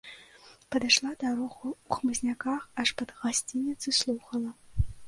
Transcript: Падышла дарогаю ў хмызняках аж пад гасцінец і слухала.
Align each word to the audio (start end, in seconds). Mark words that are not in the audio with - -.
Падышла 0.75 1.11
дарогаю 1.25 1.71
ў 1.75 1.91
хмызняках 2.01 2.61
аж 2.83 2.89
пад 3.03 3.09
гасцінец 3.23 3.79
і 3.95 3.99
слухала. 4.01 4.51